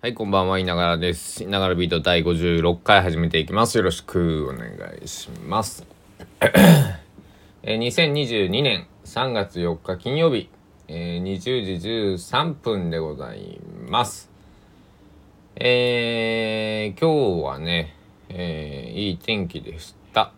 [0.00, 1.42] はい、こんばんは、いながらです。
[1.42, 3.76] いながらビート第56回始めていきます。
[3.78, 4.70] よろしくお願
[5.02, 5.84] いします。
[7.64, 10.50] えー、2022年3月4日金曜日、
[10.86, 13.58] えー、20時13分でござい
[13.88, 14.30] ます。
[15.56, 17.96] えー、今日はね、
[18.28, 20.32] えー、いい天気でした。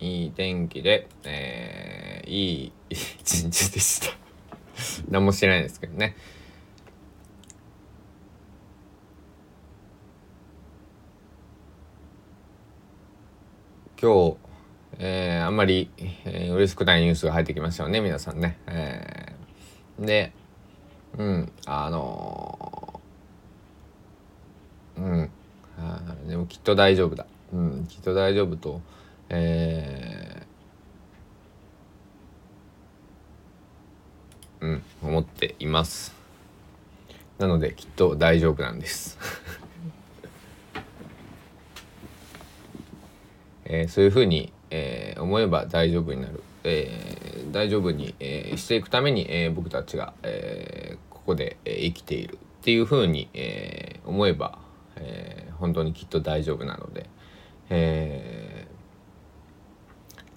[0.00, 4.16] いい天気で、えー、いい一日でした。
[5.12, 6.16] 何もしてないですけどね。
[14.02, 14.36] 今日、
[14.98, 15.88] えー、あんまり、
[16.24, 18.58] えー、嬉しくないニュースが入ってきましたよね皆さんね。
[18.66, 20.32] えー、で
[21.16, 25.30] うんあのー、うん
[25.78, 28.80] あでもきっと大丈夫だ、うん、きっと大丈夫と、
[29.28, 36.12] えー、うん思っています。
[37.38, 39.16] なのできっと大丈夫なんです。
[43.72, 52.34] えー、そういうふうに、えー、思えば大丈夫になる、えー、大丈夫に、え、していくために、え、僕たちが、えー、ここで、え、生きている。
[52.34, 54.58] っていうふうに、え、思えば、
[54.96, 57.08] え、本当にきっと大丈夫なので、
[57.70, 58.66] え、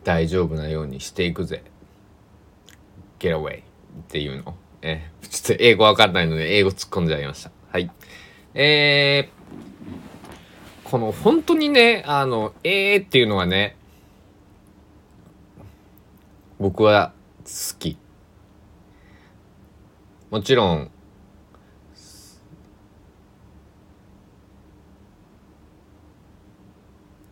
[0.05, 1.61] 大丈夫なようにしていくぜ。
[3.19, 3.63] Get away っ
[4.07, 7.51] ていうの、え、ちょっと英語わかんないので英語突っ込んじゃいました。
[7.69, 7.91] はい。
[8.53, 9.44] えー
[10.85, 13.75] この本当にね、あの、ええー、っていうのはね、
[16.59, 17.11] 僕は
[17.43, 17.97] 好き。
[20.29, 20.91] もちろん、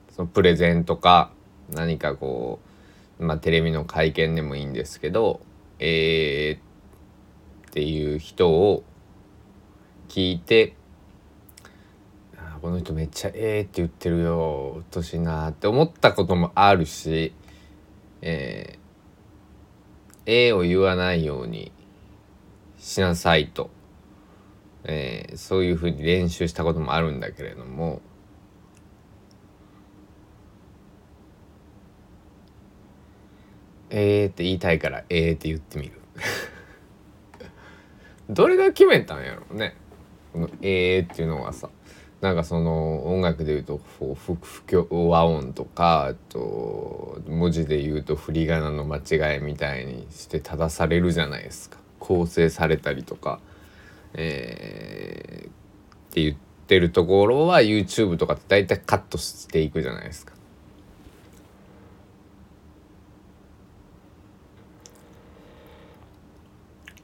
[0.10, 1.32] そのプレゼンとか
[1.70, 2.60] 何かこ
[3.20, 5.42] う、まあテレビの会見でもいいんですけど、
[5.78, 8.84] ええー、っていう人を
[10.10, 10.76] 聞いて
[12.64, 17.34] この人めっちゃええって言ってるようっとしいなって思ったこともあるし
[18.22, 21.74] えー、ええを言わないように
[22.78, 23.70] しなさいと、
[24.86, 28.02] えー、そういうふうに練習したこともあるんだけれども
[33.90, 36.00] ええって言いたいからええって言ってみる。
[38.30, 39.76] どれが決めたんやろうね
[40.32, 41.70] このええっていうのはさ。
[42.24, 49.00] なんかその音楽で言うと不不協和音とかと文字で言うと振り仮名の間
[49.36, 53.42] 違いみたいにして正されるじゃないですか構成されたりとか、
[54.14, 55.52] えー、っ
[56.14, 56.36] て言っ
[56.66, 60.32] てるところは YouTube とかって大体カットしていくじゃないですか。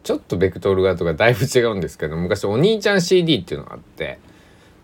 [0.01, 4.17] ちょっとベクトルがとかだいぶ違うんですけど昔お兄ちゃん CD っていうのがあって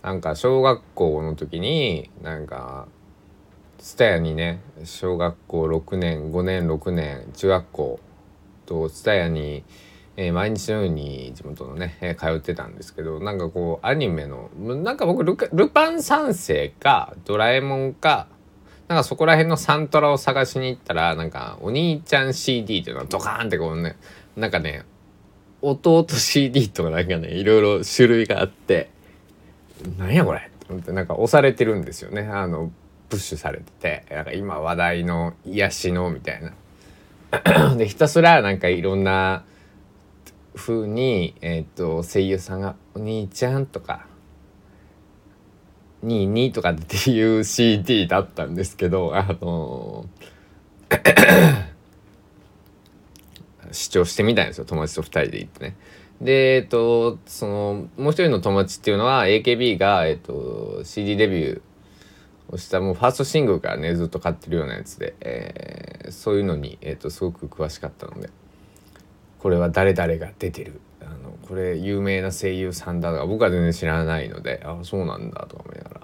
[0.05, 2.87] なんか小学校の時になんか
[3.79, 7.99] 蔦屋にね小学校6年5年6年中学校
[8.67, 9.63] と蔦屋に、
[10.15, 18.27] えー、毎日のように地元のね、えー、通ってたんですけどなんかこうアニメのなんか僕ルパン三世かドラえもんか
[18.87, 23.97] なんかそこら辺のサントラを探しに行ったらなんかお兄ちゃん CD っていうのがドカーンってこうね
[24.37, 24.85] なんかね
[25.63, 28.93] 弟 CD とかなんかねいろいろ種類があって
[29.97, 32.71] なんやこれってなんか押されてるんですよねあの
[33.09, 36.53] プッシュされててなんか今話題の癒しのみたいな。
[37.77, 39.43] でひたすらなんかいろんな
[40.55, 44.07] 風に、えーと、声優さんが「お兄ちゃん」とか
[46.01, 51.65] 「にに」とかっていう CD だったんですけどあのー、
[53.71, 55.75] 視聴してみたいんですよ友達と2人で行ってね。
[56.25, 61.61] で、えっと、その、もう一人の友達っていうのは AKB が、えっと、CD デビュー
[62.49, 68.29] をしたもうファーストシングルからね、ずっと買ってるようなやつで、えー、そういうのに、えっと、すごく詳しかったので、
[69.39, 70.81] これは誰々が出てる。
[71.01, 76.01] あの、これ有名な声優さんだとか、僕は全然知らないので、あ、そうなんだとか思いながら。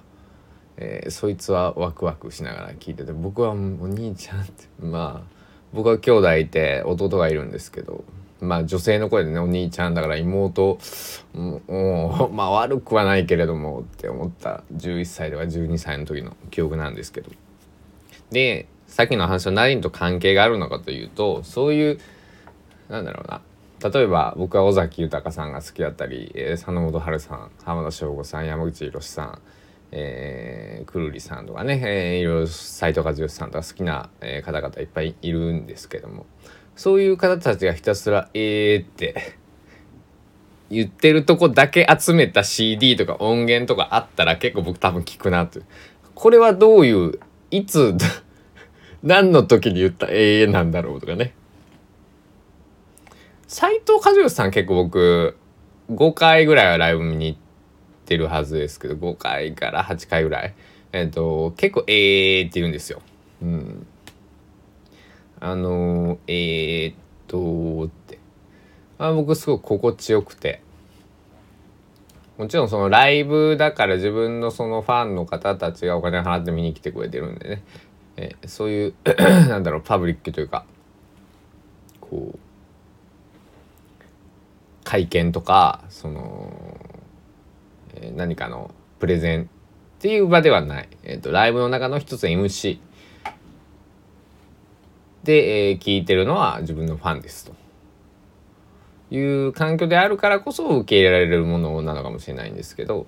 [0.78, 5.41] えー、そいつはワクワクしながら聞いてて僕はお兄ちゃんってまあ
[5.74, 8.04] 僕は兄弟いて弟がいるんですけど
[8.42, 10.80] まあ女性の声でねお兄ちゃんだから妹
[11.34, 17.30] もうまあ悪くはないけれどもって思った11歳とか12歳の時の記憶なんですけど。
[18.32, 22.00] でさっきの話は何と関係があるのかというとそういう
[22.90, 23.42] なんだろうな。
[23.90, 29.42] 例えば僕は尾崎豊さんが好きだったり、えー、佐野元春さん浜田省吾さん山口宏さん
[29.92, 36.26] えー、くるりさんとかね、えー、いろいろ斎藤和義さんとか好きな、えー、方々いっぱいいるんですけども
[36.76, 39.36] そういう方たちがひたすら「えー」って
[40.70, 45.60] 言ってるとこだけ集めた CD とか音源とかあったら結構僕多分聞くなと
[46.16, 47.20] これはどういう
[47.52, 47.94] いつ
[49.04, 51.34] 何の時に言った永遠なんだろうとかね。
[53.48, 55.36] 斎藤和義さん結構僕
[55.90, 57.51] 5回ぐらいはライブ見に行って
[58.12, 60.54] てるはずですけど5回から8回ぐらい。
[60.92, 63.02] えっ、ー、と結構「ええー」って言うんですよ。
[63.42, 63.88] うん、
[65.40, 66.96] あのえー、っ
[67.28, 68.20] とって。
[68.98, 70.62] あ僕すごく心地よくて。
[72.38, 77.64] もちろんそのライブだから自分のそのファンの方たちがお金払って見に来てくれてるんでね、
[78.18, 78.94] えー、そういう
[79.48, 80.66] なんだろうパブリックというか
[82.00, 82.40] こう
[84.84, 86.91] 会見とかその、
[87.96, 89.48] え、何かのプレゼンっ
[90.00, 92.80] ていう場ではない、えーと、ライブの中の一つ MC
[95.24, 97.54] で、えー、聞いてるのは自分のファンですと
[99.14, 103.06] いう環境であるからこそ受け入れられるものなのかもしれないんですけど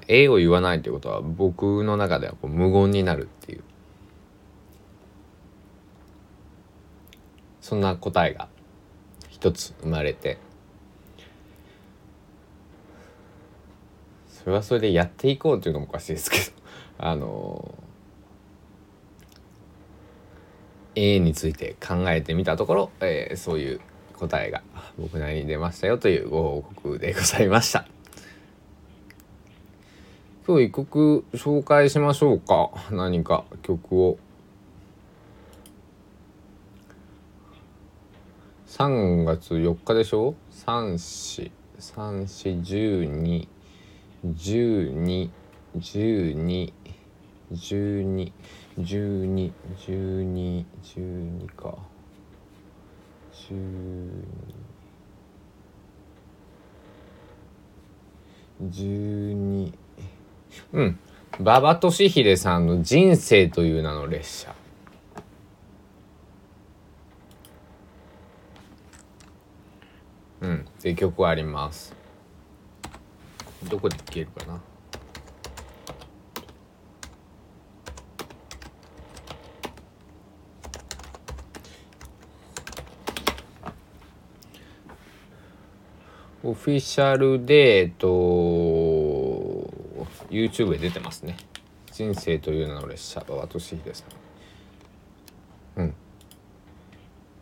[0.08, 3.64] 「え」を言わないということは僕の中ではこう無言になるっていう。
[7.70, 8.48] そんな答えが
[9.28, 10.38] 一つ生まれて。
[14.28, 16.44] それはそれでやっていこうというのもおかしいですけど。
[16.98, 17.72] あの
[20.96, 23.80] A について考えてみたところ、えー、そういう
[24.14, 24.64] 答えが
[24.98, 27.86] 僕なりに出ましたよというご報告でございました。
[30.44, 32.70] 今日一曲紹介しましょうか。
[32.90, 34.18] 何か曲を。
[38.80, 43.48] 3月4日でしょ？3 4 3 4 1 2
[44.24, 45.30] 1 2
[45.76, 46.72] 1 2
[47.52, 48.32] 1 2
[48.78, 49.90] 1 2 1
[50.24, 51.76] 2 1 2か。
[58.62, 59.74] 12
[60.72, 60.98] うん。
[61.38, 64.54] 馬場俊秀さんの「人生という名の列車」
[70.40, 71.94] うんっていう曲はあります
[73.68, 74.62] どこで聴けるかな？
[86.42, 88.08] オフィシャルで、えっと、
[90.30, 91.36] YouTube で出てますね。
[91.92, 94.04] 人生という名の列車、馬場俊秀さ
[95.76, 95.80] ん。
[95.82, 95.94] うん。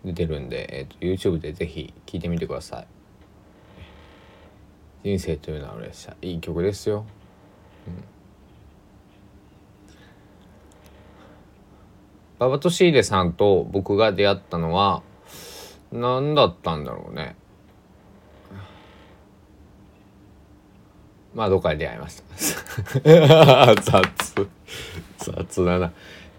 [0.05, 2.87] 出てるんで、えっと、YouTube でぜひ聴いてみてください。
[5.05, 7.05] 人生という名の列車、いい曲ですよ。
[7.87, 8.19] うん。
[12.41, 15.03] 馬場俊秀さんと僕が出会ったのは
[15.91, 17.35] 何だったんだろうね
[21.35, 22.23] まあどっかで出会いまし
[23.03, 24.49] た 雑
[25.19, 25.93] 雑だな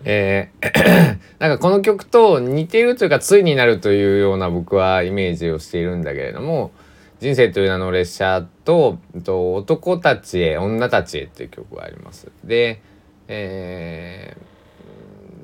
[0.05, 6.71] えー、 なんかこの曲と似ているというかついになるというような僕はイメージをしているんだけれども
[7.19, 12.31] 「人生という名の列車と」と「男たちへ女たちへ」っていう曲があります。
[12.43, 12.81] で、
[13.27, 14.37] え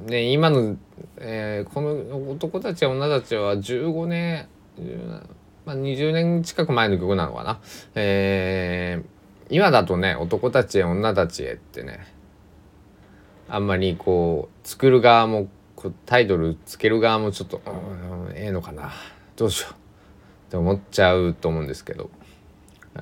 [0.07, 0.77] ーね、今の、
[1.17, 4.47] えー、この「男たちへ女たち」は15年
[5.65, 7.59] まあ、20年近く前の曲なのかな。
[7.95, 9.15] えー
[9.49, 12.07] 今だとね男たちへ女たちへってね
[13.47, 15.47] あんまりこう作る側も
[16.05, 18.91] タイトルつける側もちょっと「うんええのかな
[19.35, 19.75] どうしよう」
[20.55, 22.09] って思っちゃうと思うんですけど、
[22.95, 23.01] えー、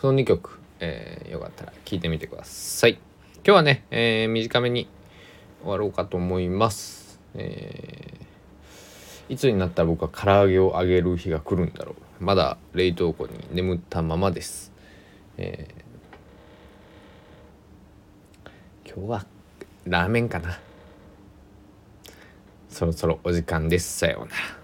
[0.00, 2.98] その2曲、えー、よかったら聴いてみてください。
[3.36, 4.88] 今日はね、えー、短めに
[5.60, 7.20] 終わろうかと思います。
[7.34, 12.24] えー、いつになったら僕は唐揚げをあげる日が来るんだろう。
[12.24, 14.72] まだ冷凍庫に眠ったままです、
[15.36, 19.26] えー、今日は
[19.84, 20.58] ラーメンかな。
[22.74, 23.98] そろそろお時間です。
[23.98, 24.63] さようなら。